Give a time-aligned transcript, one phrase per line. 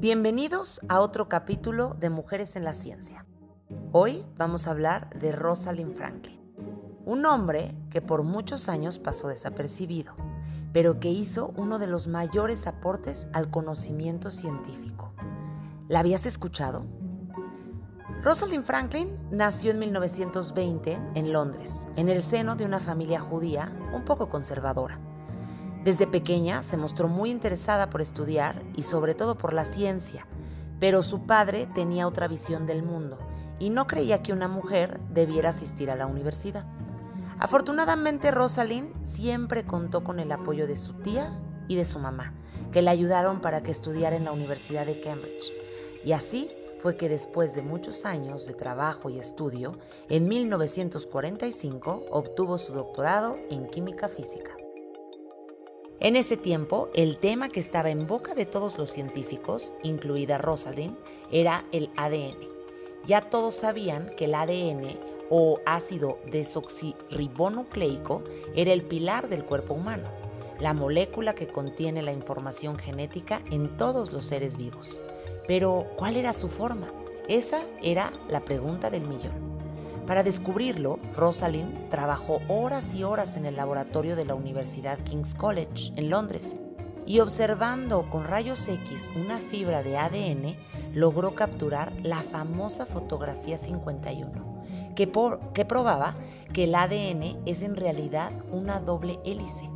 [0.00, 3.26] Bienvenidos a otro capítulo de Mujeres en la Ciencia.
[3.90, 6.40] Hoy vamos a hablar de Rosalind Franklin,
[7.04, 10.14] un hombre que por muchos años pasó desapercibido,
[10.72, 15.14] pero que hizo uno de los mayores aportes al conocimiento científico.
[15.88, 16.86] ¿La habías escuchado?
[18.22, 24.04] Rosalind Franklin nació en 1920 en Londres, en el seno de una familia judía un
[24.04, 25.00] poco conservadora.
[25.84, 30.26] Desde pequeña se mostró muy interesada por estudiar y sobre todo por la ciencia,
[30.80, 33.18] pero su padre tenía otra visión del mundo
[33.58, 36.66] y no creía que una mujer debiera asistir a la universidad.
[37.38, 41.30] Afortunadamente Rosalind siempre contó con el apoyo de su tía
[41.68, 42.34] y de su mamá,
[42.72, 45.52] que la ayudaron para que estudiara en la Universidad de Cambridge.
[46.04, 46.50] Y así
[46.80, 53.36] fue que después de muchos años de trabajo y estudio, en 1945 obtuvo su doctorado
[53.50, 54.56] en química física.
[56.00, 60.96] En ese tiempo, el tema que estaba en boca de todos los científicos, incluida Rosalind,
[61.32, 62.38] era el ADN.
[63.04, 64.96] Ya todos sabían que el ADN
[65.28, 68.22] o ácido desoxirribonucleico
[68.54, 70.08] era el pilar del cuerpo humano,
[70.60, 75.02] la molécula que contiene la información genética en todos los seres vivos.
[75.48, 76.92] Pero, ¿cuál era su forma?
[77.26, 79.47] Esa era la pregunta del millón.
[80.08, 85.92] Para descubrirlo, Rosalind trabajó horas y horas en el laboratorio de la Universidad King's College,
[85.96, 86.56] en Londres,
[87.04, 90.56] y observando con rayos X una fibra de ADN,
[90.94, 94.64] logró capturar la famosa fotografía 51,
[94.96, 95.06] que,
[95.66, 96.14] probaba
[96.54, 99.68] que el ADN es en realidad una doble hélice.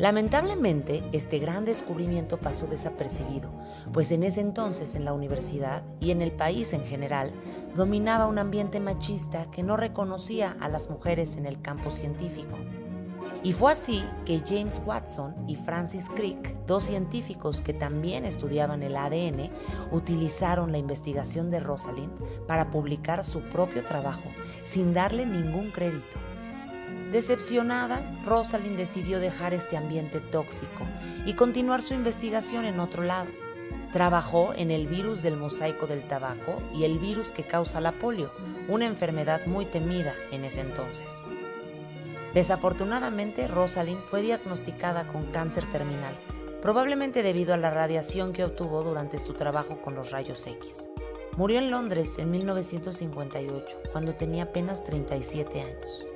[0.00, 3.50] Lamentablemente, este gran descubrimiento pasó desapercibido,
[3.92, 7.32] pues en ese entonces en la universidad y en el país en general
[7.74, 12.56] dominaba un ambiente machista que no reconocía a las mujeres en el campo científico.
[13.42, 18.96] Y fue así que James Watson y Francis Crick, dos científicos que también estudiaban el
[18.96, 19.50] ADN,
[19.90, 24.30] utilizaron la investigación de Rosalind para publicar su propio trabajo
[24.62, 26.29] sin darle ningún crédito.
[27.10, 30.86] Decepcionada, Rosalind decidió dejar este ambiente tóxico
[31.26, 33.30] y continuar su investigación en otro lado.
[33.92, 38.30] Trabajó en el virus del mosaico del tabaco y el virus que causa la polio,
[38.68, 41.24] una enfermedad muy temida en ese entonces.
[42.32, 46.16] Desafortunadamente, Rosalind fue diagnosticada con cáncer terminal,
[46.62, 50.88] probablemente debido a la radiación que obtuvo durante su trabajo con los rayos X.
[51.36, 56.06] Murió en Londres en 1958, cuando tenía apenas 37 años.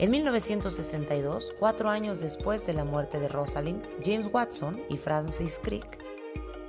[0.00, 5.98] En 1962, cuatro años después de la muerte de Rosalind, James Watson y Francis Crick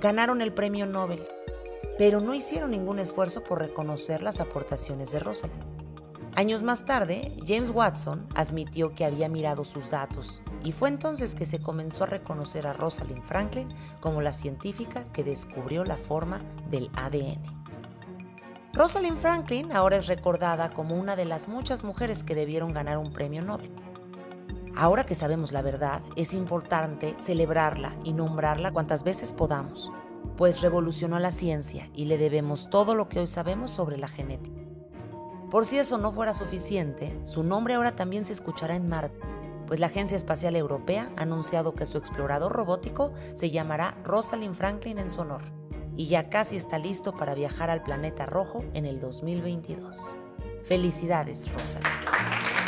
[0.02, 1.26] ganaron el premio Nobel,
[1.96, 5.64] pero no hicieron ningún esfuerzo por reconocer las aportaciones de Rosalind.
[6.34, 11.46] Años más tarde, James Watson admitió que había mirado sus datos y fue entonces que
[11.46, 16.90] se comenzó a reconocer a Rosalind Franklin como la científica que descubrió la forma del
[16.92, 17.61] ADN.
[18.74, 23.12] Rosalind Franklin ahora es recordada como una de las muchas mujeres que debieron ganar un
[23.12, 23.70] premio Nobel.
[24.74, 29.92] Ahora que sabemos la verdad, es importante celebrarla y nombrarla cuantas veces podamos,
[30.38, 34.62] pues revolucionó la ciencia y le debemos todo lo que hoy sabemos sobre la genética.
[35.50, 39.20] Por si eso no fuera suficiente, su nombre ahora también se escuchará en Marte,
[39.66, 44.98] pues la Agencia Espacial Europea ha anunciado que su explorador robótico se llamará Rosalind Franklin
[44.98, 45.61] en su honor
[45.96, 50.14] y ya casi está listo para viajar al planeta rojo en el 2022.
[50.64, 52.61] Felicidades, Rosalind.